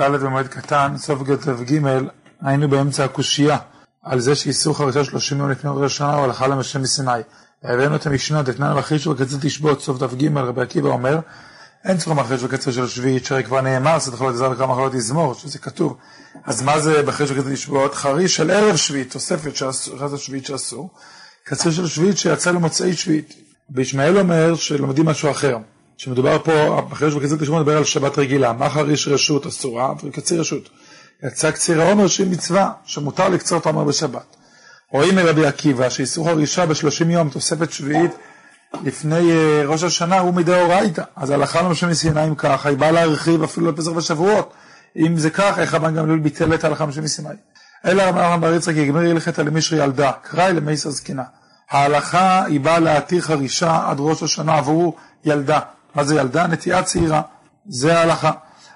ד' 0.00 0.10
במועד 0.10 0.48
קטן, 0.48 0.94
סוף 0.96 1.22
ג' 1.22 1.74
היינו 2.42 2.68
באמצע 2.68 3.04
הקושייה 3.04 3.58
על 4.02 4.20
זה 4.20 4.34
שאיסור 4.34 4.76
חרישה 4.76 5.04
30 5.04 5.38
יום 5.38 5.50
לפני 5.50 5.70
ראש 5.74 5.92
השנה 5.92 6.14
הוא 6.14 6.24
הלכה 6.24 6.46
למשה 6.46 6.78
מסיני. 6.78 7.10
הבאנו 7.64 7.96
את 7.96 8.06
המשנה, 8.06 8.42
דתנן 8.42 8.72
ואחיש 8.76 9.06
וקצר 9.06 9.36
תשבות, 9.40 9.82
סוף 9.82 9.98
דף 9.98 10.14
ג' 10.14 10.36
רבי 10.36 10.62
עקיבא 10.62 10.88
אומר, 10.88 11.18
אין 11.84 11.96
צורך 11.96 12.16
מאחריש 12.16 12.42
וקצר 12.42 12.70
של 12.70 12.84
השביעית, 12.84 13.24
שהרי 13.24 13.44
כבר 13.44 13.60
נאמר, 13.60 14.00
סוף 14.00 14.14
חלות 14.14 14.34
יזהר 14.34 14.50
וכמה 14.50 14.74
חלות 14.74 14.94
יזמור, 14.94 15.34
שזה 15.34 15.58
כתוב. 15.58 15.96
אז 16.44 16.62
מה 16.62 16.80
זה 16.80 17.02
בחריש 17.02 17.30
וקצר 17.30 17.52
תשבות? 17.52 17.94
חריש 17.94 18.36
של 18.36 18.50
ערב 18.50 18.76
שביעית, 18.76 19.12
תוספת 19.12 19.56
של 19.56 19.66
השביעית 20.14 20.46
שאסור, 20.46 20.90
קצר 21.44 21.70
של 21.70 21.86
שביעית 21.86 22.18
שיצא 22.18 22.50
למוצאי 22.50 22.94
שביעית. 22.94 23.34
וישמעאל 23.70 24.18
אומר 24.18 24.54
שלומדים 24.54 25.06
משהו 25.06 25.30
אחר. 25.30 25.58
שמדובר 25.98 26.38
פה, 26.38 26.82
בחריש 26.90 27.14
וקצר 27.14 27.36
תשבות 27.36 27.60
מדבר 27.60 27.76
על 27.76 27.84
שבת 27.84 28.18
רגילה, 28.18 28.52
מה 28.52 28.70
חריש 28.70 29.08
רשות 29.08 29.46
אסורה 29.46 29.92
וקציר 30.04 30.40
רשות. 30.40 30.68
יצא 31.22 31.50
קציר 31.50 31.82
העומר 31.82 32.06
שהיא 32.06 32.26
מצווה, 32.30 32.72
שמותר 32.84 33.28
לקצור 33.28 33.58
את 33.58 33.66
העומר 33.66 33.84
בשבת. 33.84 34.36
רואים 34.92 35.14
מרבי 35.14 35.46
עקיבא 35.46 35.88
שאיסור 35.88 36.30
הרישה 36.30 36.66
בשלושים 36.66 37.10
יום, 37.10 37.30
תוספת 37.30 37.72
שביעית, 37.72 38.10
לפני 38.84 39.16
uh, 39.16 39.66
ראש 39.66 39.82
השנה 39.82 40.18
הוא 40.18 40.34
מדאורייתא. 40.34 41.02
אז 41.16 41.30
הלכה 41.30 41.62
למשה 41.62 41.86
מסיני 41.86 42.28
אם 42.28 42.34
ככה, 42.34 42.68
היא 42.68 42.78
באה 42.78 42.90
להרחיב 42.90 43.42
אפילו 43.42 43.72
לפסח 43.72 43.90
ושבועות. 43.96 44.52
אם 44.96 45.16
זה 45.16 45.30
ככה, 45.30 45.60
איך 45.60 45.74
רבן 45.74 45.94
גמליאל 45.94 46.18
ביטל 46.18 46.54
את 46.54 46.64
ההלכה 46.64 46.84
למשה 46.84 47.00
מסיני? 47.00 47.28
אלא 47.86 48.08
אמר 48.08 48.22
רבן 48.22 48.40
בר 48.40 48.54
יצחק, 48.54 48.76
יגמר 48.76 49.02
ילכת 49.02 49.38
למישרי 49.38 49.84
ילדה, 49.84 50.12
קראי 50.22 50.52
למייסר 50.52 50.90
זקנה. 50.90 51.24
ההלכה 51.70 52.44
היא 52.44 52.60
באה 52.60 52.78
להתיר 52.78 53.20
חרישה 53.20 53.88
עד 53.88 53.96
ראש 54.00 54.22
השנה 54.22 54.58
עבור 54.58 54.96
ילדה. 55.24 55.60
מה 55.98 56.04
זה 56.04 56.14
ילדה? 56.14 56.46
נטיעה 56.46 56.82
צעירה. 56.82 57.22
זה 57.68 57.98
ההלכה. 57.98 58.30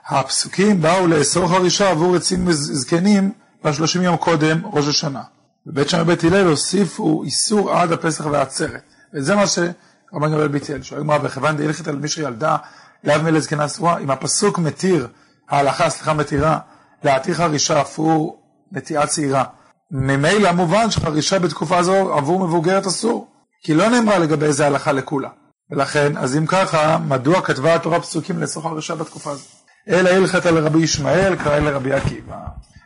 הפסוקים 0.09 0.83
באו 0.83 1.07
לאסור 1.07 1.48
חרישה 1.48 1.91
עבור 1.91 2.17
עצים 2.17 2.53
זקנים 2.53 3.33
בשלושים 3.65 4.03
יום 4.03 4.17
קודם 4.17 4.61
ראש 4.65 4.89
השנה. 4.89 5.23
בבית 5.67 5.89
שמאי 5.89 6.03
ובית 6.03 6.25
הלל 6.25 6.47
הוסיפו 6.47 7.23
איסור 7.25 7.73
עד 7.73 7.92
הפסח 7.92 8.27
והעצרת. 8.27 8.83
וזה 9.14 9.37
מה 9.37 9.47
שרבן 9.47 9.73
גמליאל 10.12 10.48
ביטל. 10.48 10.83
שואל 10.83 11.01
גמרא, 11.01 11.19
וכיוון 11.23 11.56
דהילכת 11.56 11.89
על 11.89 11.97
מישרי 11.97 12.25
ילדה, 12.25 12.56
לאו 13.05 13.23
מלא 13.23 13.41
זקנה 13.41 13.64
אסורה, 13.64 13.98
אם 13.98 14.11
הפסוק 14.11 14.59
מתיר, 14.59 15.09
ההלכה, 15.51 15.91
סליחה, 15.91 16.14
מתירה, 16.14 16.59
להתיר 17.05 17.34
חרישה 17.34 17.81
עבור 17.81 18.42
נטיעה 18.73 19.07
צעירה. 19.07 19.45
ממילא 19.91 20.53
מובן 20.53 20.91
שחרישה 20.91 21.39
בתקופה 21.39 21.79
הזו 21.79 22.14
עבור 22.14 22.47
מבוגרת 22.47 22.86
אסור. 22.86 23.29
כי 23.62 23.75
לא 23.75 23.89
נאמרה 23.89 24.19
לגבי 24.19 24.47
איזה 24.47 24.67
הלכה 24.67 24.92
לכולה. 24.92 25.29
ולכן, 25.73 26.17
אז 26.17 26.37
אם 26.37 26.47
ככה, 26.47 26.98
מדוע 26.98 27.41
כתבה 27.41 27.75
התורה 27.75 28.01
פסוקים 28.01 28.39
לאסור 28.39 28.62
חרישה 28.62 28.95
בתקופה 28.95 29.31
הזו? 29.31 29.45
אלא 29.89 30.11
הלכת 30.11 30.47
על 30.47 30.59
רבי 30.59 30.79
ישמעאל, 30.79 31.37
קרא 31.37 31.59
לרבי 31.59 31.92
עקיבא. 31.92 32.39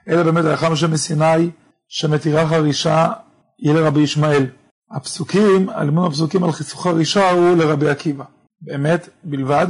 אלא 0.09 0.23
באמת 0.23 0.45
הלכה 0.45 0.69
משה 0.69 0.87
מסיני, 0.87 1.51
שמתירה 1.89 2.49
חרישה, 2.49 3.09
היא 3.59 3.75
לרבי 3.75 4.01
ישמעאל. 4.01 4.47
הפסוקים, 4.97 5.69
הלימוד 5.69 6.07
הפסוקים 6.07 6.45
על 6.45 6.53
חיסוך 6.53 6.83
חרישה 6.83 7.31
הוא 7.31 7.57
לרבי 7.57 7.89
עקיבא. 7.89 8.25
באמת, 8.61 9.09
בלבד. 9.25 9.67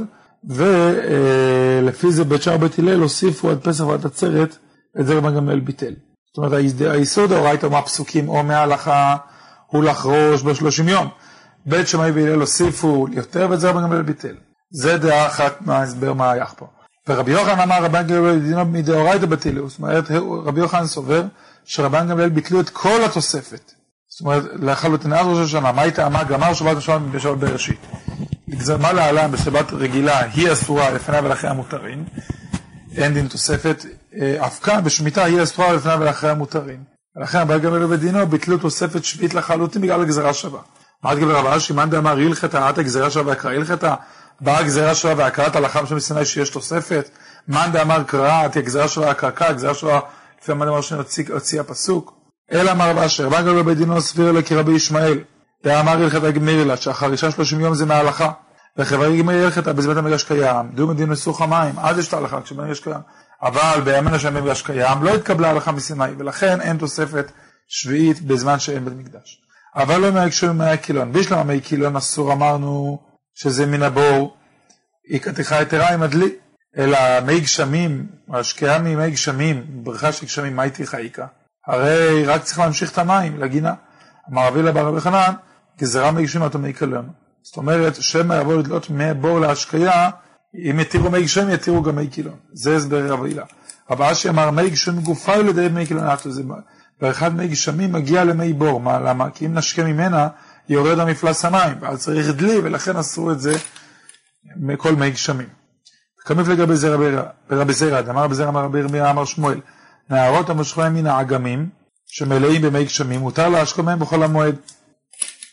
ולפי 0.48 2.12
זה 2.12 2.24
בית 2.24 2.42
שער 2.42 2.56
בית 2.56 2.78
הלל 2.78 3.00
הוסיפו 3.00 3.50
עד 3.50 3.58
פסח 3.62 3.84
ועד 3.84 4.06
עצרת, 4.06 4.56
את 5.00 5.06
זה 5.06 5.14
רבן 5.14 5.64
ביטל. 5.64 5.94
זאת 6.26 6.38
אומרת, 6.38 6.52
היסוד 6.80 7.32
האורייתא 7.32 7.66
מהפסוקים 7.66 8.28
או 8.28 8.42
מההלכה 8.42 9.16
הוא 9.66 9.84
לחרוש 9.84 10.42
בשלושים 10.42 10.88
יום. 10.88 11.08
בית 11.66 11.88
שמאי 11.88 12.10
והלל 12.10 12.40
הוסיפו 12.40 13.06
יותר, 13.12 13.46
ואת 13.50 13.60
זה 13.60 13.70
רבן 13.70 13.82
גמליאל 13.82 14.02
ביטל. 14.02 14.34
זה 14.70 14.98
דעה 14.98 15.26
אחת 15.26 15.62
מההסבר 15.62 16.12
מה 16.12 16.30
היה 16.30 16.46
פה. 16.46 16.66
ורבי 17.08 17.32
יוחנן 17.32 17.60
אמר 17.60 17.84
רבן 17.84 18.06
גמליאל 18.06 18.38
דינו 18.38 18.64
מדאורייתא 18.64 19.26
בטילו, 19.26 19.68
זאת 19.68 19.78
אומרת 19.78 20.04
רבי 20.44 20.60
יוחנן 20.60 20.86
סובר 20.86 21.24
שרבן 21.64 22.08
גמליאל 22.08 22.28
ביטלו 22.28 22.60
את 22.60 22.70
כל 22.70 23.04
התוספת. 23.04 23.72
זאת 24.08 24.20
אומרת 24.20 24.44
לחלוטין 24.62 25.12
עד 25.12 25.26
ראש 25.26 25.38
השנה, 25.38 25.72
מה 25.72 25.82
הייתה 25.82 26.06
אמר 26.06 26.24
גמר 26.24 26.54
שבת 26.54 26.76
השבת 26.76 27.00
בשבת 27.00 27.38
בראשית. 27.38 27.80
לגזר 28.48 28.76
מה 28.76 28.92
להלן 28.92 29.30
בשבת 29.30 29.72
רגילה 29.72 30.20
היא 30.20 30.52
אסורה 30.52 30.90
לפניה 30.90 31.20
ולאחריה 31.24 31.52
מותרים, 31.52 32.04
אין 32.96 33.14
דין 33.14 33.28
תוספת, 33.28 33.84
אה, 34.20 34.46
אף 34.46 34.60
כאן 34.62 34.84
בשמיטה 34.84 35.24
היא 35.24 35.42
אסורה 35.42 35.72
לפניה 35.72 35.96
ולאחריה 35.96 36.34
מותרים. 36.34 36.84
ולכן 37.16 37.38
רבן 37.38 37.58
גמליאל 37.58 37.84
ודינו 37.84 38.26
ביטלו 38.26 38.58
תוספת 38.58 39.04
שביעית 39.04 39.34
לחלוטין 39.34 39.82
בגלל 39.82 40.02
הגזרה 40.02 40.34
שווה. 40.34 40.60
את 41.12 41.18
גבר 41.18 41.36
רב 41.36 41.46
אשי 41.46 41.72
מאן 41.72 41.90
דאמר 41.90 42.18
הלכתה 42.18 42.68
עתה 42.68 42.82
גזרה 42.82 43.10
שווה 43.10 43.28
והקרא 43.28 43.50
הלכתה 43.50 43.94
באה 44.40 44.62
גזירה 44.62 44.94
שווה 44.94 45.14
והקראת 45.16 45.56
הלכה 45.56 45.86
שם 45.86 45.96
מסיני 45.96 46.24
שיש 46.24 46.50
תוספת, 46.50 47.10
מאן 47.48 47.72
דאמר 47.72 48.02
קראת, 48.02 48.56
הגזירה 48.56 48.88
שווה 48.88 49.10
הקרקע, 49.10 49.48
הגזירה 49.48 49.74
שווה, 49.74 50.00
לפי 50.42 50.54
מאן 50.54 50.68
דאמר 50.68 50.80
שהוציא 50.80 51.60
הפסוק. 51.60 52.12
אלא 52.52 52.70
אמר 52.70 52.90
רב 52.90 52.98
אשר, 52.98 53.28
בא 53.28 53.42
גדול 53.42 53.62
בית 53.62 53.78
דינו 53.78 54.00
סביר 54.00 54.30
אלא 54.30 54.42
כרבי 54.42 54.72
ישמעאל, 54.72 55.18
דאמר 55.64 55.92
הלכת 55.92 56.22
גמיר 56.22 56.64
לה, 56.64 56.76
שהחרישה 56.76 57.30
שלושים 57.30 57.60
יום 57.60 57.74
זה 57.74 57.86
מההלכה, 57.86 58.30
וחברי 58.76 59.22
גמיר 59.22 59.44
הלכתה 59.44 59.72
בזמן 59.72 59.98
המגרש 59.98 60.24
קיים, 60.24 60.70
דו 60.74 60.86
מדין 60.86 61.10
לסוך 61.10 61.42
המים, 61.42 61.74
אז 61.78 61.98
יש 61.98 62.08
את 62.08 62.14
ההלכה 62.14 62.40
כשבמגרש 62.40 62.80
קיים. 62.80 63.00
אבל 63.42 63.80
בימינו 63.84 64.18
שאין 64.18 64.34
במגרש 64.34 64.62
קיים, 64.62 65.02
לא 65.02 65.14
התקבלה 65.14 65.50
הלכה 65.50 65.72
מסיני, 65.72 66.10
ולכן 66.18 66.60
אין 66.60 66.76
תוספת 66.76 67.32
שביעית 67.68 68.22
בזמן 68.22 68.58
שאין 68.58 68.84
בית 68.84 68.94
מקדש. 68.94 69.45
אבל 69.76 70.00
לא 70.00 70.12
מהקשור 70.12 70.52
ממי 70.52 70.78
קילון. 70.78 71.12
בישלמה 71.12 71.44
מי 71.44 71.60
קילון 71.60 71.96
אסור 71.96 72.32
אמרנו 72.32 72.98
שזה 73.34 73.66
מן 73.66 73.82
הבור, 73.82 74.36
היא 75.08 75.20
כתיכה 75.20 75.62
יתרה 75.62 75.94
עם 75.94 76.02
הדלי, 76.02 76.30
אלא 76.78 76.98
מי 77.26 77.40
גשמים, 77.40 78.06
השקיעה 78.32 78.78
ממי 78.78 79.10
גשמים, 79.10 79.64
בריכה 79.68 80.12
של 80.12 80.26
גשמים, 80.26 80.56
מה 80.56 80.62
היא 80.62 80.72
תיכה 80.72 80.98
איכה? 80.98 81.26
הרי 81.66 82.24
רק 82.26 82.42
צריך 82.42 82.58
להמשיך 82.58 82.92
את 82.92 82.98
המים 82.98 83.40
לגינה. 83.40 83.74
אמר 84.32 84.46
רבי 84.46 84.62
לבר 84.62 84.86
רבי 84.86 85.00
חנן, 85.00 85.32
גזרה 85.78 86.10
מי 86.10 86.22
גשמים 86.22 86.44
אותו 86.44 86.58
מי 86.58 86.72
קלון. 86.72 87.08
זאת 87.42 87.56
אומרת, 87.56 87.94
שמא 87.94 88.34
יבוא 88.34 88.54
לדלות 88.54 88.86
מבור 88.90 89.40
להשקיה, 89.40 90.10
אם 90.70 90.80
יתירו 90.80 91.10
מי 91.10 91.22
גשם 91.22 91.50
יתירו 91.50 91.82
גם 91.82 91.96
מי 91.96 92.08
קילון. 92.08 92.36
זה 92.52 92.76
הסבר 92.76 93.12
רב 93.12 93.24
הילה. 93.24 93.44
רב 93.90 94.02
אשי 94.02 94.28
אמר 94.28 94.50
מי 94.50 94.70
גשם 94.70 95.00
גופה 95.00 95.36
לידי 95.36 95.68
מי 95.68 95.86
קילון, 95.86 96.04
ואחד 97.00 97.34
מי 97.34 97.48
גשמים 97.48 97.92
מגיע 97.92 98.24
למי 98.24 98.52
בור, 98.52 98.80
מה, 98.80 98.98
למה? 98.98 99.30
כי 99.30 99.46
אם 99.46 99.54
נשקה 99.54 99.84
ממנה, 99.84 100.28
יורד 100.68 100.98
המפלס 100.98 101.44
המים, 101.44 101.76
ואז 101.80 102.02
צריך 102.02 102.28
דלי, 102.28 102.58
ולכן 102.58 102.96
עשו 102.96 103.32
את 103.32 103.40
זה 103.40 103.54
מכל 104.56 104.92
מי 104.92 105.10
גשמים. 105.10 105.48
כמיף 106.24 106.48
לגבי 106.48 106.76
זרע 106.76 106.96
ברבי 107.50 107.72
זרע, 107.72 108.00
אמר 108.10 108.24
רבי 108.24 108.34
זרע 108.34 108.48
אמר 108.48 108.64
רבי 108.64 108.78
ירמיה 108.78 109.10
אמר 109.10 109.24
שמואל, 109.24 109.60
נערות 110.10 110.50
המושכות 110.50 110.84
מן 110.84 111.06
האגמים, 111.06 111.68
שמלאים 112.06 112.62
במי 112.62 112.84
גשמים, 112.84 113.20
מותר 113.20 113.48
להשקות 113.48 113.84
מהם 113.84 113.98
בכל 113.98 114.22
המועד. 114.22 114.56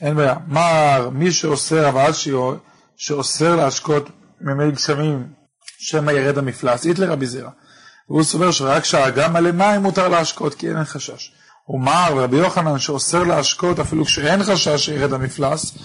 אין 0.01 0.15
בעיה. 0.15 0.35
מר, 0.47 1.09
מי 1.11 1.31
שאוסר, 1.31 1.89
אבל 1.89 2.09
שאוסר 2.97 3.55
להשקות 3.55 4.09
ממי 4.41 4.71
גשמים, 4.71 5.27
שמא 5.77 6.11
ירד 6.11 6.37
המפלס, 6.37 6.85
אית 6.85 6.99
לרבי 6.99 7.25
זרע. 7.25 7.49
והוא 8.09 8.23
סובר 8.23 8.51
שרק 8.51 8.81
כשהאגם 8.81 9.33
מלא 9.33 9.51
מים 9.51 9.81
מותר 9.81 10.07
להשקות, 10.07 10.55
כי 10.55 10.69
אין 10.69 10.83
חשש. 10.83 11.31
ומר 11.69 12.23
רבי 12.23 12.37
יוחנן 12.37 12.79
שאוסר 12.79 13.23
להשקות 13.23 13.79
אפילו 13.79 14.05
כשאין 14.05 14.43
חשש 14.43 14.85
שירד 14.85 15.13
המפלס, 15.13 15.77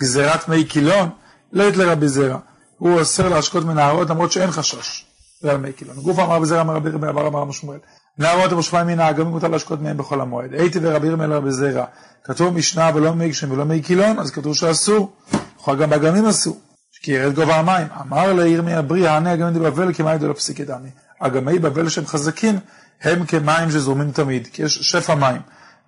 גזירת 0.00 0.48
מי 0.48 0.64
קילון, 0.64 1.08
לית 1.52 1.76
לרבי 1.76 2.08
זרע. 2.08 2.38
הוא 2.78 3.00
אוסר 3.00 3.28
להשקות 3.28 3.64
מנהרות 3.64 4.10
למרות 4.10 4.32
שאין 4.32 4.50
חשש. 4.50 5.04
זה 5.40 5.50
על 5.50 5.56
מי 5.56 5.72
קילון. 5.72 5.96
גוף 5.96 6.18
אמר 6.18 6.38
בזרע 6.38 6.60
אמר 6.60 6.74
רבי 6.74 6.90
אבר 6.90 7.26
אמר 7.26 7.52
שמואל. 7.52 7.78
נהרות 8.18 8.52
המושפעים 8.52 8.86
מן 8.86 9.00
האגמים 9.00 9.26
מותר 9.26 9.48
להשקות 9.48 9.80
מהם 9.80 9.96
בכל 9.96 10.20
המועד. 10.20 10.54
הייתי 10.54 10.78
ורבי 10.82 11.10
רבי 11.10 11.24
רבי 11.24 11.52
זרע. 11.52 11.84
כתוב 12.24 12.54
משנה 12.54 12.90
ולא 12.94 13.14
מי 13.14 13.28
גשם 13.28 13.50
ולא 13.50 13.64
מי 13.64 13.82
קילון, 13.82 14.18
אז 14.18 14.30
כתוב 14.30 14.54
שאסור. 14.54 15.12
יכול 15.60 15.76
גם 15.76 15.90
באגמים 15.90 16.26
אסור. 16.26 16.60
כי 17.02 17.12
ירד 17.12 17.34
גובה 17.34 17.56
המים. 17.56 17.86
אמר 18.00 18.32
לירמיה 18.32 18.82
ברי, 18.82 19.08
הענה 19.08 19.34
אגמים 19.34 19.54
דבבל 19.54 19.94
כמים 19.94 20.18
דלא 20.18 20.32
פסיקי 20.32 20.64
דמי. 20.64 20.88
אגמי 21.18 21.58
בבל 21.58 21.88
שהם 21.88 22.06
חזקים, 22.06 22.58
הם 23.02 23.26
כמים 23.26 23.70
שזורמים 23.70 24.12
תמיד, 24.12 24.48
כי 24.52 24.62
יש 24.62 24.78
שפע 24.78 25.14
מים. 25.14 25.40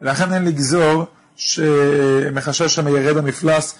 ולכן 0.03 0.33
אין 0.33 0.45
לגזור 0.45 1.05
שמחשש 1.37 2.75
שם 2.75 2.89
ירד 2.89 3.17
המפלס 3.17 3.75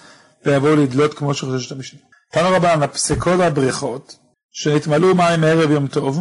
ויבואו 0.45 0.75
לדלות 0.75 1.13
כמו 1.13 1.33
שחוששת 1.33 1.71
המשנה. 1.71 1.99
תנו 2.31 2.49
רבן, 2.55 2.83
הפסקות 2.83 3.39
הבריכות 3.39 4.15
שנתמלאו 4.51 5.15
מים 5.15 5.41
מערב 5.41 5.71
יום 5.71 5.87
טוב, 5.87 6.19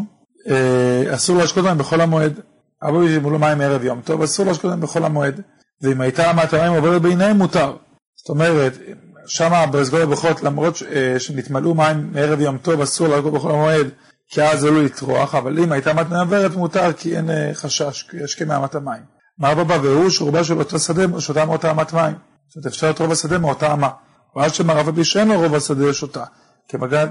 אה, 0.51 1.15
אסור 1.15 1.39
להשקות 1.39 1.65
מים 1.65 1.79
בכל 1.79 2.01
המועד. 2.01 2.41
אבל 2.83 3.09
יתמלאו 3.09 3.39
מים 3.39 3.59
מערב 3.59 3.85
יום 3.85 4.01
טוב, 4.05 4.23
אסור 4.23 4.47
להשקות 4.47 4.71
מים 4.71 4.81
בכל 4.81 5.05
המועד. 5.05 5.41
ואם 5.83 6.01
הייתה 6.01 6.31
אמת 6.31 6.53
המים 6.53 6.73
עוברת 6.73 7.03
ביניהם 7.03 7.39
מותר. 7.39 7.77
זאת 8.17 8.29
אומרת, 8.29 8.79
שם 9.27 9.53
הבריכות, 9.53 10.43
למרות 10.43 10.83
אה, 10.91 11.19
שנתמלאו 11.19 11.75
מים 11.75 12.13
מערב 12.13 12.41
יום 12.41 12.59
טוב, 12.59 12.81
אסור 12.81 13.09
להשקות 13.09 13.33
בכל 13.33 13.51
המועד. 13.51 13.87
כי 14.29 14.43
אז 14.43 14.65
עלול 14.65 14.85
לטרוח, 14.85 15.35
אבל 15.35 15.59
אם 15.59 15.73
הייתה 15.73 15.95
מתנה 15.95 16.21
עברת 16.21 16.57
מותר 16.57 16.93
כי 16.93 17.17
אין 17.17 17.31
אה, 17.31 17.51
חשש, 17.55 18.03
כי 18.11 18.17
יש 18.17 18.35
כמאמת 18.35 18.75
המים. 18.75 19.03
מה 19.39 19.53
רבא 19.53 19.79
והוא 19.83 20.11
שרובה 20.11 20.45
של 20.45 20.59
אותו 20.59 20.79
שדה 20.79 21.21
שותה 21.21 21.45
מאותה 21.45 21.71
אמת 21.71 21.93
מים. 21.93 22.15
זאת 22.49 22.57
אומרת 22.57 22.67
אפשר 22.67 22.91
את 22.91 23.01
רוב 23.01 23.13
השדה 23.13 23.39
מאותה 23.39 23.73
אמה. 23.73 23.89
ואז 24.37 24.53
שמר 24.53 24.79
רבי 24.79 25.05
שאין 25.05 25.29
לו 25.29 25.41
רוב 25.41 25.55
השדה 25.55 25.93
שותה. 25.93 26.25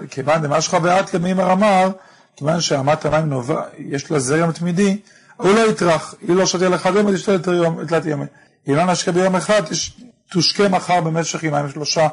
כיוון 0.09 0.41
דמשך 0.41 0.73
ואת 0.83 1.09
כמימר 1.09 1.53
אמר, 1.53 1.89
כיוון 2.35 2.61
שאמת 2.61 3.05
המים 3.05 3.29
נובע, 3.29 3.61
יש 3.77 4.11
לה 4.11 4.19
זרם 4.19 4.51
תמידי, 4.51 5.01
הוא 5.37 5.51
לא 5.51 5.69
יטרח, 5.69 6.15
היא 6.21 6.35
לא 6.35 6.45
שתהיה 6.45 6.69
לך 6.69 6.89
יום, 6.95 7.15
תשתה 7.15 7.39
תלת 7.87 8.05
ימי. 8.05 8.25
אם 8.67 8.75
לא 8.75 8.85
נשקה 8.85 9.11
ביום 9.11 9.35
אחד, 9.35 9.61
תושקה 10.31 10.69
מחר 10.69 11.01
במשך 11.01 11.43
ימיים 11.43 11.69
שלושה, 11.69 12.07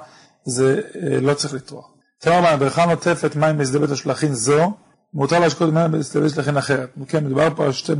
זה 0.44 0.80
אה, 0.96 1.20
לא 1.20 1.34
צריך 1.34 1.54
לטרוח. 1.54 1.86
תאמר 2.18 2.40
מים, 2.40 2.58
ברכה 2.58 2.86
נוטפת 2.86 3.36
מים 3.36 3.58
בשדה 3.58 3.78
בית 3.78 3.90
השלכין 3.90 4.34
זו, 4.34 4.72
מותר 5.14 5.40
להשקות 5.40 5.72
מים 5.72 5.92
בית 5.92 6.00
השלכין 6.00 6.56
אחרת. 6.56 6.88
כן, 7.08 7.24
מדובר 7.24 7.48
פה 7.56 7.64
על 7.64 7.72
שתי. 7.72 7.92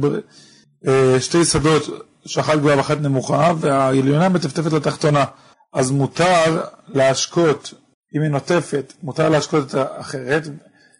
אה, 0.87 1.21
שתי 1.21 1.45
שדות, 1.45 1.83
שאחת 2.27 2.59
גבוהה 2.59 2.77
ואחת 2.77 3.01
נמוכה, 3.01 3.53
והעליונה 3.61 4.29
מטפטפת 4.29 4.73
לתחתונה. 4.73 5.25
אז 5.73 5.91
מותר 5.91 6.63
להשקות, 6.89 7.75
אם 8.17 8.23
היא 8.23 8.31
נוטפת, 8.31 8.93
מותר 9.03 9.29
להשקות 9.29 9.69
את 9.69 9.75
האחרת, 9.75 10.43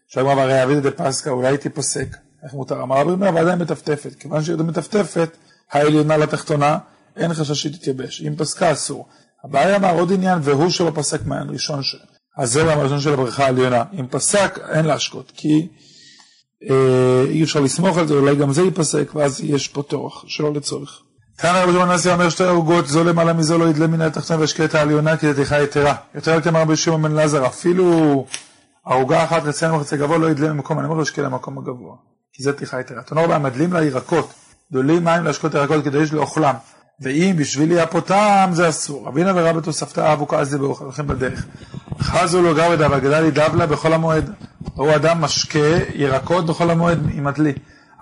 שאמרה 0.09 0.43
הרי 0.43 0.63
אבידא 0.63 0.91
דפסקה, 0.91 1.31
אולי 1.31 1.49
היא 1.49 1.57
תיפסק. 1.57 2.09
איך 2.45 2.55
מותר? 2.55 2.83
אמר 2.83 2.97
רבי 3.01 3.17
מאיר, 3.17 3.35
ועדיין 3.35 3.59
מטפטפת. 3.59 4.15
כיוון 4.15 4.45
שהיא 4.45 4.57
מטפטפת, 4.57 5.37
העליונה 5.73 6.17
לתחתונה, 6.17 6.79
אין 7.17 7.35
חשש 7.35 7.63
שהיא 7.63 7.73
תתייבש. 7.73 8.23
אם 8.23 8.37
פסקה 8.37 8.73
אסור. 8.73 9.09
הבעיה 9.45 9.77
אמר 9.77 9.99
עוד 9.99 10.13
עניין, 10.13 10.39
והוא 10.43 10.71
שלא 10.71 10.93
פסק 10.95 11.27
מעין 11.27 11.51
ראשון 11.51 11.83
ש... 11.83 11.97
הזרם 12.39 12.79
הראשון 12.79 13.01
של 13.01 13.13
הבריכה 13.13 13.45
העליונה. 13.45 13.85
אם 14.01 14.07
פסק, 14.11 14.59
אין 14.69 14.85
להשקות, 14.85 15.33
כי 15.37 15.69
אי 17.29 17.43
אפשר 17.43 17.61
לסמוך 17.61 17.99
על 17.99 18.07
זה, 18.07 18.15
אולי 18.15 18.37
גם 18.37 18.53
זה 18.53 18.63
ייפסק, 18.63 19.11
ואז 19.15 19.41
יש 19.45 19.69
פה 19.69 19.83
טורח, 19.83 20.25
שלא 20.27 20.53
לצורך. 20.53 21.01
כאן 21.39 21.55
רבי 21.63 21.73
שמעון 21.73 21.91
נשיא 21.91 22.13
אומר 22.13 22.29
שתי 22.29 22.45
ערוגות, 22.45 22.87
זו 22.87 23.05
למעלה 23.05 23.33
מזו 23.33 23.59
לא 23.59 23.65
ידלה 23.65 23.87
מן 23.87 24.01
התחתונה 24.01 24.41
וישקה 24.41 24.65
את 24.65 24.75
העליונה 24.75 25.17
כי 25.17 25.27
זה 25.27 25.35
תיכה 25.35 25.63
יתרה. 25.63 25.95
יותר 26.15 26.41
כתב 26.41 26.57
רבי 26.57 26.77
שמעון 26.77 27.03
בן 27.03 27.13
אלעזר, 27.13 27.47
אפילו 27.47 28.27
ערוגה 28.87 29.25
אחת 29.25 29.43
רצינו 29.43 29.81
וחצי 29.81 29.97
גבוה 29.97 30.19
לא 30.19 30.31
ידלה 30.31 30.53
ממקום, 30.53 30.79
אני 30.79 30.87
אומר 30.87 30.97
לו 30.97 31.03
ישקה 31.03 31.23
למקום 31.23 31.59
הגבוה. 31.59 31.95
כי 32.33 32.43
זה 32.43 32.53
תיכה 32.53 32.81
יתרה. 32.81 33.03
תנור 33.03 33.27
בה 33.27 33.39
מדלים 33.39 33.73
לה 33.73 33.85
ירקות, 33.85 34.35
דולים 34.73 35.05
מים 35.05 35.25
להשקות 35.25 35.55
ירקות 35.55 35.85
כדי 35.85 35.99
לאוכלם. 36.13 36.55
ואם 37.01 37.35
בשביל 37.39 37.73
יפותם 37.73 38.51
זה 38.53 38.69
אסור. 38.69 39.07
רבינה 39.07 39.33
ורבא 39.35 39.61
תוספתא 39.61 40.13
אבו 40.13 40.29
כעזי 40.29 40.57
הולכים 40.57 41.07
בדרך. 41.07 41.47
חזו 42.01 42.43
לו 42.43 42.55
גרדה 42.55 42.91
והגדה 42.91 43.21
לי 43.21 43.31
דבלה 43.31 43.67
בכל 43.67 43.93
המועד. 43.93 44.31
הוא 44.75 44.95
אדם 44.95 45.21
משקה 45.21 45.59
ירקות 45.95 46.47
בכל 46.47 46.71
המועד 46.71 46.99
עם 47.13 47.27
הדלי. 47.27 47.53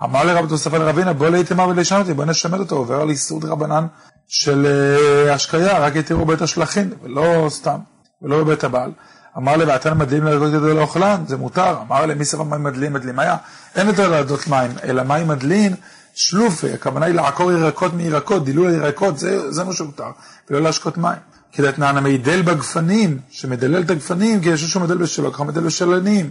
אמר 0.03 0.23
לרבי 0.23 0.47
תוספתא 0.47 0.75
לרבינה 0.75 1.13
בוא 1.13 1.27
ולשנות 1.67 2.01
אותי 2.01 2.13
בוא 2.13 2.25
נשמד 2.25 2.59
אותו 2.59 2.75
עובר 2.75 3.01
על 3.01 3.09
איסור 3.09 3.39
דרבנן 3.39 3.85
של 4.27 4.65
אה, 4.65 5.33
השקיה 5.33 5.79
רק 5.79 5.95
יתירו 5.95 6.25
בית 6.25 6.41
השלכין 6.41 6.93
ולא 7.03 7.45
סתם 7.49 7.79
ולא 8.21 8.43
בבית 8.43 8.63
הבעל. 8.63 8.91
אמר 9.37 9.57
לי 9.57 9.65
ואתן 9.65 9.97
מדלים 9.97 10.25
לירקות 10.25 10.51
כדי 10.51 10.73
לאוכלן 10.73 11.23
זה 11.27 11.37
מותר. 11.37 11.77
אמר 11.87 12.05
לי 12.05 12.13
מי 12.13 12.25
סבב 12.25 12.43
מים 12.43 12.63
מדלים 12.63 12.93
מדלים 12.93 13.19
היה 13.19 13.37
אין 13.75 13.87
יותר 13.87 14.09
לעדות 14.09 14.47
מים 14.47 14.71
אלא 14.83 15.03
מים 15.03 15.27
מדלין 15.27 15.75
שלופה, 16.13 16.67
הכוונה 16.73 17.05
היא 17.05 17.15
לעקור 17.15 17.51
ירקות 17.51 17.93
מירקות, 17.93 18.45
דילול 18.45 18.69
הירקות, 18.69 19.19
זה, 19.19 19.51
זה 19.51 19.63
מה 19.63 19.73
שהותר, 19.73 20.11
ולא 20.49 20.61
להשקות 20.61 20.97
מים. 20.97 21.17
כדתנן 21.51 21.97
המדל 21.97 22.41
בגפנים, 22.41 23.19
שמדלל 23.29 23.81
את 23.81 23.89
הגפנים, 23.89 24.41
כי 24.41 24.49
יש 24.49 24.63
שהוא 24.63 24.83
מדל 24.83 24.97
בשלו, 24.97 25.33
ככה 25.33 25.43
מדל 25.43 25.61
בשל 25.61 25.93
עניים. 25.93 26.29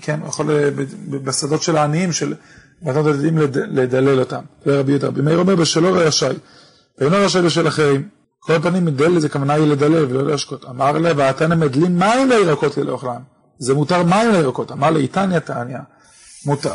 כן, 0.00 0.20
יכול 0.28 0.50
אה, 0.50 0.70
בשדות 1.08 1.62
של 1.62 1.76
העניים, 1.76 2.12
של 2.12 2.34
מתנות 2.82 3.06
הדדים 3.06 3.38
לדלל 3.52 4.20
אותם. 4.20 4.40
זה 4.64 4.80
רבי 4.80 4.92
יהודה. 4.92 5.08
רבי 5.08 5.22
מאיר 5.22 5.38
אומר 5.38 5.56
בשלו 5.56 5.92
רשאי, 5.92 6.36
ואינו 6.98 7.16
רשאי 7.16 7.42
בשל 7.42 7.68
אחרים. 7.68 8.08
כל 8.38 8.58
פנים 8.62 8.84
מדל 8.84 9.18
זה 9.18 9.28
כוונה 9.28 9.54
היא 9.54 9.66
לדלל 9.66 10.04
ולא 10.04 10.26
להשקות. 10.26 10.64
אמר 10.64 10.92
לה, 10.92 11.12
ואתן 11.16 11.52
המדלים 11.52 11.98
מים 11.98 12.28
לירקות 12.28 12.76
לאוכלם. 12.76 13.20
זה 13.58 13.74
מותר 13.74 14.02
מים 14.02 14.30
לירקות. 14.30 14.72
אמר 14.72 14.90
לה, 14.90 14.98
איתניה 14.98 15.40
תניא, 15.40 15.78
מותר. 16.46 16.74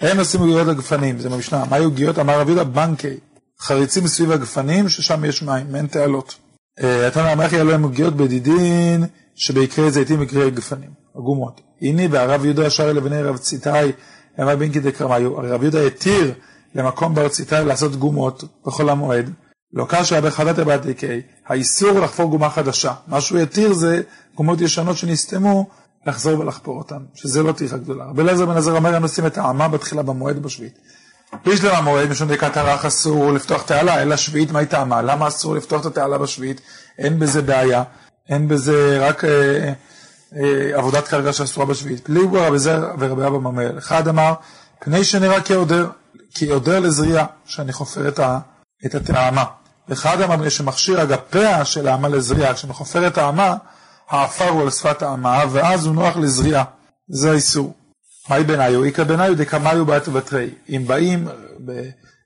הם 0.00 0.18
עושים 0.18 0.40
עוגיות 0.40 0.66
לגפנים, 0.66 1.18
זה 1.18 1.28
במשנה. 1.28 1.64
מה 1.70 1.76
היו 1.76 1.84
עוגיות? 1.84 2.18
אמר 2.18 2.40
רבי 2.40 2.50
יהודה 2.52 2.64
בנקי, 2.64 3.16
חריצים 3.60 4.06
סביב 4.06 4.30
הגפנים, 4.30 4.88
ששם 4.88 5.24
יש 5.24 5.42
מים, 5.42 5.76
אין 5.76 5.86
תעלות. 5.86 6.34
אה, 6.82 7.08
אתה 7.08 7.32
אומר, 7.32 7.44
איך 7.44 7.52
יהיו 7.52 7.64
להם 7.64 7.82
עוגיות 7.82 8.16
בדידין, 8.16 9.04
שבעיקרי 9.34 9.90
זיתים 9.90 10.22
יקרי 10.22 10.50
גפנים, 10.50 10.90
עגומות. 11.14 11.60
הנה 11.82 12.02
והרב 12.10 12.44
יהודה 12.44 12.66
ישר 12.66 12.92
לבני 12.92 13.22
רב 13.22 13.36
ציטאי, 13.36 13.92
אמר 14.40 14.56
בינקי 14.56 14.80
דקרמיו, 14.80 15.36
רב 15.36 15.62
יהודה 15.62 15.86
התיר 15.86 16.34
למקום 16.74 17.14
בר 17.14 17.28
ציטאי 17.28 17.64
לעשות 17.64 17.96
גומות 17.96 18.44
בכל 18.66 18.88
המועד, 18.88 19.30
לא 19.72 19.86
קשה 19.88 20.20
בחדת 20.20 20.58
הבתיקי, 20.58 21.20
האיסור 21.46 22.00
לחפור 22.00 22.30
גומה 22.30 22.50
חדשה. 22.50 22.92
מה 23.06 23.20
שהוא 23.20 23.38
התיר 23.38 23.72
זה 23.72 24.02
גומות 24.34 24.60
ישנות 24.60 24.96
שנסתמו, 24.96 25.68
לחזור 26.06 26.40
ולחפור 26.40 26.78
אותם, 26.78 27.04
שזה 27.14 27.42
לא 27.42 27.52
טרחה 27.52 27.76
גדולה. 27.76 28.04
רבי 28.04 28.22
אליעזר 28.22 28.46
בן 28.46 28.56
עזר 28.56 28.76
אומר, 28.76 28.94
הם 28.94 29.02
עושים 29.02 29.26
את 29.26 29.38
העמה 29.38 29.68
בתחילה 29.68 30.02
במועד 30.02 30.38
ובשביעית. 30.38 30.78
בישלם 31.44 31.74
המועד, 31.74 32.10
משום 32.10 32.28
דקת 32.28 32.56
הרך 32.56 32.84
אסור 32.84 33.32
לפתוח 33.32 33.62
תעלה, 33.62 34.02
אלא 34.02 34.16
שביעית 34.16 34.50
מה 34.50 34.58
היא 34.58 34.68
טעמה? 34.68 35.02
למה 35.02 35.28
אסור 35.28 35.54
לפתוח 35.54 35.80
את 35.80 35.86
התעלה 35.86 36.18
בשביעית? 36.18 36.60
אין 36.98 37.18
בזה 37.18 37.42
בעיה, 37.42 37.82
אין 38.28 38.48
בזה 38.48 39.08
רק 39.08 39.24
אה, 39.24 39.72
אה, 40.36 40.78
עבודת 40.78 41.08
קרקע 41.08 41.32
שאסורה 41.32 41.66
בשביעית. 41.66 42.04
פליגו 42.04 42.42
רבי 42.42 42.58
זר 42.58 42.90
ורבי 42.98 43.26
אבא 43.26 43.38
ממל. 43.38 43.78
אחד 43.78 44.08
אמר, 44.08 44.34
פני 44.80 45.04
שנראה 45.04 45.40
כעודר, 45.40 45.88
כעודר 46.34 46.80
לזריעה, 46.80 47.26
שאני 47.44 47.72
חופר 47.72 48.08
את, 48.08 48.18
ה, 48.18 48.38
את 48.86 48.94
הטעמה. 48.94 49.44
אחד 49.92 50.20
אמר, 50.20 50.48
שמכשיר 50.48 51.02
אגפיה 51.02 51.64
של 51.64 51.88
האמה 51.88 52.08
לזריעה, 52.08 52.54
כשאני 52.54 52.72
חופר 52.72 53.06
את 53.06 53.18
האמה, 53.18 53.56
העפר 54.14 54.48
הוא 54.48 54.62
על 54.62 54.70
שפת 54.70 55.02
האמה, 55.02 55.44
ואז 55.50 55.86
הוא 55.86 55.94
נוח 55.94 56.16
לזריעה. 56.16 56.64
זה 57.08 57.30
האיסור. 57.30 57.74
מהי 58.30 58.44
בעיניו? 58.44 58.84
איכא 58.84 59.04
בעיניו 59.04 59.36
דקמיו 59.36 59.86
בעת 59.86 60.08
ובתרי. 60.08 60.50
אם 60.68 60.84
באים, 60.86 61.28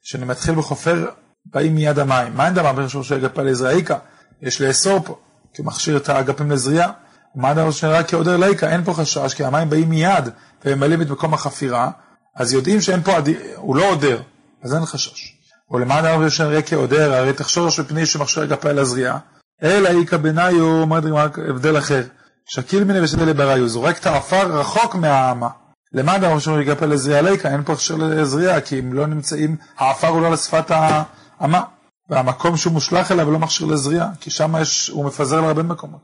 כשאני 0.03 0.25
מתחיל 0.25 0.55
בחופר, 0.55 1.07
באים 1.47 1.75
מיד 1.75 1.99
המים. 1.99 2.37
מה 2.37 2.47
אין 2.47 2.55
דבר 2.55 2.73
בין 2.73 2.89
שורשי 2.89 3.15
אגפה 3.15 3.43
לזריעה 3.43 3.75
איכא? 3.75 3.97
יש 4.43 4.61
לאסור 4.61 5.01
פה, 5.05 5.19
כי 5.55 5.63
מכשיר 5.63 5.97
את 5.97 6.09
האגפים 6.09 6.51
לזריעה. 6.51 6.91
מה 7.35 7.55
דבר 7.55 7.71
שנראה 7.71 8.05
כעודר 8.05 8.37
לאיכא? 8.37 8.67
אין 8.67 8.85
פה 8.85 8.95
חשש, 8.95 9.35
כי 9.35 9.45
המים 9.45 9.71
באים 9.71 9.89
מיד, 9.89 10.29
וממלאים 10.65 11.03
את 11.03 11.11
מקום 11.11 11.35
החפירה, 11.35 11.91
אז 12.37 12.53
יודעים 12.53 12.81
שאין 12.81 13.03
פה, 13.03 13.13
הוא 13.57 13.77
לא 13.77 13.91
עודר, 13.91 14.21
אז 14.63 14.75
אין 14.75 14.85
חשש. 14.85 15.35
ולמען 15.71 16.17
דבר 16.17 16.29
שנראה 16.29 16.63
כעודר, 16.63 17.15
הרי 17.15 17.33
תחשור 17.33 17.69
מפני 17.81 18.07
שמכשיר 18.07 18.45
אגפה 18.45 18.73
לזריעה. 18.73 19.19
אלא 19.63 19.89
איכא 19.89 20.17
בניו, 20.17 20.61
אומרת 20.61 21.05
רק 21.05 21.39
הבדל 21.39 21.79
אחר. 21.79 22.03
שקיל 22.47 22.85
מיני 22.85 23.01
ושדה 23.01 23.25
לבריו, 23.25 23.59
הוא 23.59 23.69
זורק 23.69 23.99
את 23.99 24.07
העפר 24.07 24.59
רחוק 24.59 24.95
מהאמה. 24.95 25.49
למען 25.93 26.21
דבר 26.21 26.39
שאומרים 26.39 26.69
יגפל 26.69 26.87
לזריעה 26.87 27.23
ליקה, 27.23 27.49
אין 27.49 27.65
פה 27.65 27.73
הכשר 27.73 27.97
לזריעה, 27.97 28.61
כי 28.61 28.79
אם 28.79 28.93
לא 28.93 29.07
נמצאים, 29.07 29.57
העפר 29.79 30.09
הוא 30.09 30.23
לא 30.23 30.31
לשפת 30.31 30.71
האמה. 30.71 31.63
והמקום 32.11 32.57
שהוא 32.57 32.73
מושלך 32.73 33.13
אליו 33.13 33.31
לא 33.31 33.39
מכשיר 33.39 33.67
לזריעה, 33.67 34.09
כי 34.21 34.31
שם 34.31 34.55
יש, 34.61 34.89
הוא 34.89 35.05
מפזר 35.05 35.41
להרבה 35.41 35.63
מקומות. 35.63 36.01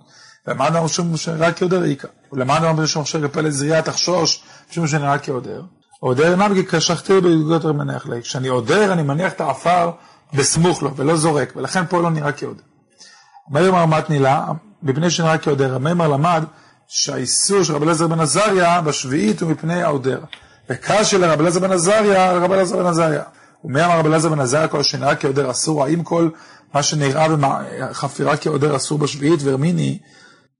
ולמען 0.46 0.72
דבר 0.72 0.86
שאומרים 0.86 1.16
שנראה 1.16 1.52
כעודר 1.52 1.84
איכא. 1.84 2.08
ולמען 2.32 2.62
דבר 2.62 2.86
שאומרים 2.86 3.06
שיגפל 3.06 3.40
לזריעה 3.40 3.82
תחשוש, 3.82 4.44
משום 4.70 4.86
שנראה 4.86 5.18
כעודר. 5.18 5.62
עודר 6.00 6.36
נמגי 6.36 6.66
כשכתי 6.66 7.20
בגוגות 7.20 7.64
מניח 7.64 8.06
לי. 8.06 8.22
כשאני 8.22 8.48
עודר, 8.48 8.92
אני 8.92 9.02
מניח 9.02 9.32
את 9.32 9.40
העפר 9.40 9.90
בסמוך 10.32 10.82
לו, 10.82 10.96
ולא 10.96 11.16
זורק, 11.16 11.52
ולכן 11.56 11.86
פה 11.86 12.02
לא 12.02 12.10
נראה 12.10 12.32
כעודר. 12.32 12.62
אומר 13.48 13.86
מתנילה, 13.86 14.46
מפני 14.82 15.10
שנראה 15.10 15.38
כעודר. 15.38 15.74
המימר 15.74 16.08
למד 16.08 16.44
שהאיסור 16.88 17.62
של 17.62 17.74
רבי 17.74 17.84
אליעזר 17.84 18.06
בן 18.06 18.20
עזריה 18.20 18.80
בשביעית 18.80 19.42
הוא 19.42 19.50
מפני 19.50 19.82
העודר. 19.82 20.20
וקש 20.70 21.14
רבי 21.14 21.40
אליעזר 21.40 21.60
בן 21.60 21.72
עזריה, 21.72 22.32
רבי 22.32 22.54
אליעזר 22.54 22.76
בן 22.76 22.86
עזריה. 22.86 23.22
ומי 23.64 23.84
אמר 23.84 23.98
רבי 23.98 24.08
אליעזר 24.08 24.28
בן 24.28 24.40
עזריה 24.40 24.68
כל 24.68 24.82
שנראה 24.82 25.16
כעודר 25.16 25.50
אסור? 25.50 25.84
האם 25.84 26.02
כל 26.02 26.30
מה 26.74 26.82
שנראה 26.82 27.26
בחפירה 27.28 28.36
כעודר 28.36 28.76
אסור 28.76 28.98
בשביעית? 28.98 29.42
והרמיני, 29.42 29.98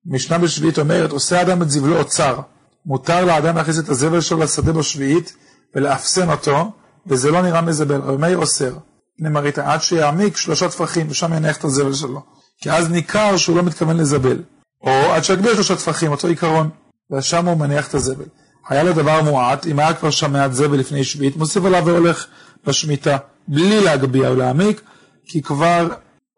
משנה 0.06 0.38
בשביעית 0.38 0.78
אומרת, 0.78 1.10
עושה 1.10 1.42
אדם 1.42 1.62
את 1.62 1.70
זבלו 1.70 1.98
אוצר. 1.98 2.40
מותר 2.86 3.24
לאדם 3.24 3.56
להכניס 3.56 3.78
את 3.78 3.88
הזבל 3.88 4.20
שלו 4.20 4.38
לשדה 4.38 4.72
בשביעית 4.72 5.36
ולאפסן 5.74 6.30
אותו, 6.30 6.72
וזה 7.06 7.30
לא 7.30 7.42
נראה 7.42 7.60
מזבל. 7.60 8.00
רבי 8.00 8.16
מאיר 8.16 8.38
אוסר. 8.38 8.76
הנה 9.20 9.30
מראית, 9.30 9.58
עד 9.58 9.82
שיעמיק 9.82 10.36
שלושה 10.36 10.68
טפחים, 10.68 11.06
ושם 11.10 11.32
יניח 11.32 11.56
את 11.56 11.64
הזבל 11.64 11.94
שלו. 11.94 12.22
כי 12.60 12.70
אז 12.70 12.90
ניכר 12.90 13.36
שהוא 13.36 13.56
לא 13.56 13.62
מתכוון 13.62 13.96
לזבל. 13.96 14.42
או 14.82 14.90
עד 14.90 15.24
שיגביר 15.24 15.54
שלושה 15.54 15.76
טפחים, 15.76 16.10
אותו 16.10 16.28
עיקרון, 16.28 16.70
ושם 17.10 17.48
הוא 17.48 17.58
מניח 17.58 17.88
את 17.88 17.94
הזבל. 17.94 18.24
היה 18.68 18.82
לו 18.82 18.92
דבר 18.92 19.22
מועט, 19.22 19.66
אם 19.66 19.78
היה 19.78 19.94
כבר 19.94 20.10
שם 20.10 20.32
מעט 20.32 20.52
זבל 20.52 20.78
לפני 20.78 21.04
שביעית, 21.04 21.36
מוסיף 21.36 21.64
עליו 21.64 21.82
והולך 21.86 22.26
בשמיטה, 22.66 23.16
בלי 23.48 23.84
להגביה 23.84 24.28
או 24.28 24.34
להעמיק, 24.34 24.80
כי 25.26 25.42
כבר, 25.42 25.88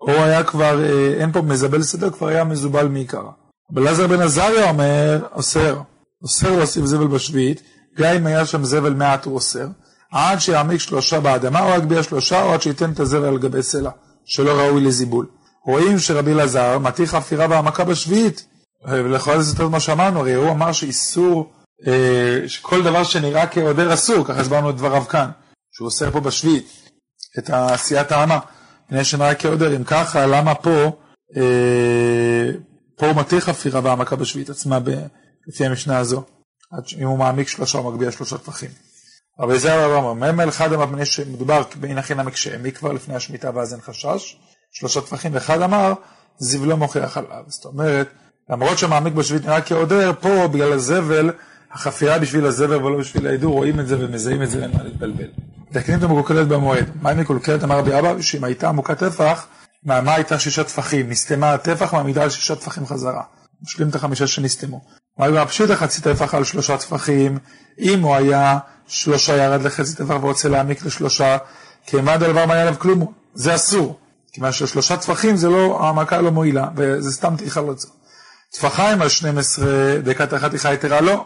או 0.00 0.10
היה 0.10 0.44
כבר, 0.44 0.84
אה, 0.84 1.14
אין 1.20 1.32
פה 1.32 1.42
מזבל 1.42 1.82
סדר, 1.82 2.10
כבר 2.10 2.26
היה 2.26 2.44
מזובל 2.44 2.88
מעיקרה. 2.88 3.30
אבל 3.74 3.88
עזר 3.88 4.06
בן 4.06 4.20
עזריה 4.20 4.68
אומר, 4.68 5.26
אוסר, 5.32 5.80
אוסר 6.22 6.56
להוסיף 6.56 6.84
זבל 6.84 7.06
בשביעית, 7.06 7.62
גם 7.98 8.14
אם 8.14 8.26
היה 8.26 8.46
שם 8.46 8.64
זבל 8.64 8.94
מעט 8.94 9.24
הוא 9.24 9.34
אוסר, 9.34 9.66
עד 10.12 10.38
שיעמיק 10.38 10.80
שלושה 10.80 11.20
באדמה, 11.20 11.60
או 11.60 11.78
יגביה 11.78 12.02
שלושה, 12.02 12.42
או 12.42 12.52
עד 12.52 12.62
שייתן 12.62 12.92
את 12.92 13.00
הזבל 13.00 13.24
על 13.24 13.38
גבי 13.38 13.62
סלע, 13.62 13.90
שלא 14.24 14.50
ראוי 14.50 14.80
לזיבול. 14.80 15.26
רואים 15.66 15.98
שרבי 15.98 16.32
אלעזר 16.32 16.78
מתיר 16.78 17.06
חפירה 17.06 17.46
והעמקה 17.50 17.84
בשביעית, 17.84 18.46
ולכל 18.88 19.40
זה 19.40 19.52
יותר 19.52 19.68
מה 19.68 19.80
שאמרנו, 19.80 20.20
הרי 20.20 20.34
הוא 20.34 20.50
אמר 20.50 20.72
שאיסור 20.72 21.52
אה, 21.86 22.48
שכל 22.48 22.82
דבר 22.82 23.04
שנראה 23.04 23.46
כעודר 23.46 23.94
אסור, 23.94 24.24
ככה 24.24 24.40
הסברנו 24.40 24.70
את 24.70 24.76
דבריו 24.76 25.04
כאן, 25.08 25.30
שהוא 25.72 25.88
עושה 25.88 26.10
פה 26.10 26.20
בשביעית 26.20 26.90
את 27.38 27.50
עשיית 27.50 28.12
האמה, 28.12 28.38
מפני 28.86 29.04
שנראה 29.04 29.34
כעודר, 29.34 29.76
אם 29.76 29.84
ככה, 29.84 30.26
למה 30.26 30.54
פה, 30.54 30.92
אה, 31.36 32.50
פה 32.96 33.06
הוא 33.06 33.16
מתיר 33.16 33.40
חפירה 33.40 33.80
והעמקה 33.84 34.16
בשביעית 34.16 34.50
עצמה, 34.50 34.78
לפי 35.48 35.66
המשנה 35.66 35.98
הזו, 35.98 36.22
אם 36.98 37.06
הוא 37.06 37.18
מעמיק 37.18 37.48
שלושה, 37.48 37.78
הוא 37.78 37.92
מגביה 37.92 38.12
שלושה 38.12 38.38
טפחים. 38.38 38.70
אבל 39.40 39.58
זה 39.58 39.74
הרב 39.74 40.04
אומר, 40.04 40.32
ממל 40.32 40.48
אחד 40.48 40.72
אמר, 40.72 41.04
שמדובר 41.04 41.62
בין 41.80 41.98
נמק 42.16 42.36
שהעמיק 42.36 42.78
כבר 42.78 42.92
לפני 42.92 43.14
השמיטה 43.14 43.50
ואז 43.54 43.72
אין 43.72 43.80
חשש, 43.80 44.36
שלושה 44.78 45.00
טפחים, 45.00 45.34
ואחד 45.34 45.62
אמר, 45.62 45.92
זיו 46.38 46.66
לא 46.66 46.76
מוכיח 46.76 47.16
עליו. 47.16 47.42
זאת 47.46 47.64
אומרת, 47.64 48.08
למרות 48.50 48.78
שמעמיק 48.78 49.14
בשביעית 49.14 49.46
נראה 49.46 49.60
כעודר, 49.60 50.12
פה 50.20 50.48
בגלל 50.48 50.72
הזבל, 50.72 51.30
החפירה 51.72 52.18
בשביל 52.18 52.46
הזבל 52.46 52.84
ולא 52.84 52.98
בשביל 52.98 53.26
ההידור, 53.26 53.52
רואים 53.54 53.80
את 53.80 53.86
זה 53.88 53.96
ומזהים 53.98 54.42
את 54.42 54.50
זה, 54.50 54.62
אין 54.62 54.70
מה 54.76 54.82
להתבלבל. 54.82 55.28
תקנים 55.72 55.98
את 55.98 56.02
המקולקלת 56.02 56.48
במועד. 56.48 56.90
מה 57.02 57.10
היא 57.10 57.18
מקולקלת? 57.18 57.64
אמר 57.64 57.78
רבי 57.78 57.98
אבא, 57.98 58.20
שאם 58.20 58.44
הייתה 58.44 58.68
עמוקה 58.68 58.94
טפח, 58.94 59.46
מהמה 59.84 60.14
הייתה 60.14 60.38
שישה 60.38 60.64
טפחים, 60.64 61.10
נסתמה 61.10 61.52
הטפח, 61.52 61.94
מעמידה 61.94 62.22
על 62.22 62.30
שישה 62.30 62.56
טפחים 62.56 62.86
חזרה. 62.86 63.22
משלים 63.62 63.88
את 63.88 63.94
החמישה 63.94 64.26
שנסתמו. 64.26 64.80
מה 65.18 65.26
היה 65.26 65.46
פשיטא 65.46 65.74
חצי 65.74 66.02
טפח 66.02 66.34
על 66.34 66.44
שלושה 66.44 66.78
טפחים, 66.78 67.38
אם 67.78 68.00
הוא 68.00 68.14
היה 68.14 68.58
שלושה 68.86 69.36
ירד 69.36 69.62
לחצי 69.62 69.96
טפח 69.96 70.14
ורוצה 70.20 70.48
להעמיק 70.48 70.84
לשלושה, 70.84 71.36
כמד 71.86 72.22
על 72.22 72.32
דבר 72.32 72.46
מה 72.46 72.54
היה 72.54 72.62
עליו 72.62 72.78
כלום, 72.78 73.12
זה 73.34 73.54
אסור. 73.54 73.98
כיוון 74.36 74.52
ששלושה 74.52 74.96
טפחים 74.96 75.36
זה 75.36 75.48
לא, 75.48 75.78
העמקה 75.84 76.20
לא 76.20 76.30
מועילה, 76.30 76.68
וזה 76.76 77.12
סתם 77.12 77.36
טרחה 77.36 77.60
לא 77.60 77.74
צריך. 77.74 77.92
טפחיים 78.52 79.02
על 79.02 79.08
12 79.08 79.66
דקת 80.02 80.30
טרחה 80.30 80.74
יתרה 80.74 81.00
לא, 81.00 81.24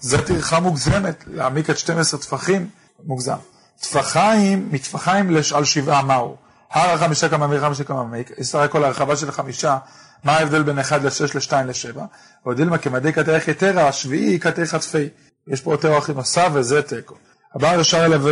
זה 0.00 0.22
טרחה 0.22 0.60
מוגזמת, 0.60 1.24
להעמיק 1.26 1.70
את 1.70 1.78
12 1.78 2.20
טפחים 2.20 2.68
מוגזם. 3.04 3.36
טפחיים, 3.80 4.68
מטפחיים 4.72 5.36
על 5.54 5.64
שבעה 5.64 6.02
מהו? 6.02 6.36
הר 6.70 6.90
החמישה 6.90 7.28
כמה 7.28 7.46
מי 7.46 7.60
חמישה 7.60 7.84
כמה 7.84 8.04
מי, 8.04 8.22
סך 8.42 8.58
הכל 8.58 8.84
הרחבה 8.84 9.16
של 9.16 9.28
החמישה, 9.28 9.78
מה 10.24 10.32
ההבדל 10.32 10.62
בין 10.62 10.78
1 10.78 11.02
ל-6 11.02 11.34
ל-2 11.34 11.52
ל-7? 11.52 12.00
עוד 12.42 12.56
דילמה 12.56 12.78
כמדי 12.78 13.12
כתך 13.12 13.48
יתרה, 13.48 13.88
השביעי 13.88 14.40
כתך 14.40 14.62
חטפי. 14.62 15.08
יש 15.48 15.60
פה 15.60 15.72
יותר 15.72 15.96
הכי 15.96 16.12
נוסף 16.12 16.48
וזה 16.52 16.82
תיקו. 16.82 17.14
הבא 17.54 17.74
ישר 17.74 18.04
אליו 18.04 18.28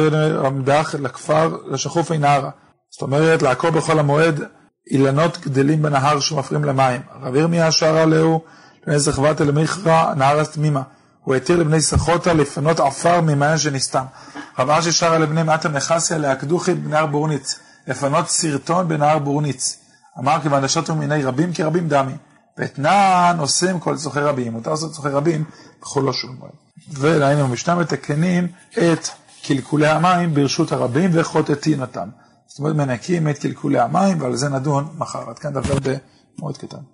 עמדך 0.46 0.94
לכפר 0.98 1.56
לשחופי 1.66 2.18
נהרה. 2.18 2.50
זאת 2.94 3.02
אומרת, 3.02 3.42
לעקור 3.42 3.70
בכל 3.70 3.98
המועד 3.98 4.40
אילנות 4.90 5.38
גדלים 5.38 5.82
בנהר 5.82 6.20
שמפריעים 6.20 6.64
למים. 6.64 7.00
רב 7.22 7.36
ירמיה 7.36 7.72
שר 7.72 7.96
עליהו, 7.96 8.40
לבני 8.82 8.98
זכבתה 8.98 9.44
למיכרא 9.44 10.14
נהר 10.14 10.44
תמימה. 10.44 10.82
הוא 11.20 11.34
התיר 11.34 11.56
לבני 11.56 11.80
סחוטה 11.80 12.32
לפנות 12.32 12.80
עפר 12.80 13.20
ממעיין 13.20 13.58
שנסתם. 13.58 14.04
רב 14.58 14.70
אשי 14.70 14.92
שר 14.92 15.18
לבני 15.18 15.42
מעטה 15.42 15.68
נחסיה 15.68 16.18
להקדוכי 16.18 16.74
בנהר 16.74 17.06
בורניץ. 17.06 17.58
לפנות 17.86 18.28
סרטון 18.28 18.88
בנהר 18.88 19.18
בורניץ. 19.18 19.78
אמר 20.18 20.40
כיוון 20.42 20.64
דשתו 20.64 20.94
מיני 20.94 21.24
רבים 21.24 21.52
כרבים 21.52 21.88
דמי. 21.88 22.14
ואתנן 22.58 23.36
עושים 23.38 23.80
כל 23.80 23.96
צורכי 23.96 24.20
רבים. 24.20 24.52
מותר 24.52 24.70
לעשות 24.70 24.92
צורכי 24.92 25.08
רבים 25.08 25.44
בכל 25.82 26.00
לא 26.00 26.12
שום 26.12 26.36
מועד. 26.38 26.52
ולהיינו 26.92 27.48
במשנה 27.48 27.74
מתקנים 27.74 28.48
את 28.72 29.08
קלקולי 29.44 29.88
המים 29.88 30.34
ברשות 30.34 30.72
הרבים 30.72 31.10
וחוטטין 31.12 31.80
אותם. 31.80 32.08
זאת 32.54 32.58
אומרת 32.58 32.76
מנקים 32.76 33.28
את 33.28 33.38
קלקולי 33.38 33.78
המים 33.78 34.20
ועל 34.20 34.36
זה 34.36 34.48
נדון 34.48 34.84
מחר. 34.98 35.30
עד 35.30 35.38
כאן 35.38 35.52
דבר 35.52 35.74
במועד 36.38 36.56
קטן. 36.56 36.93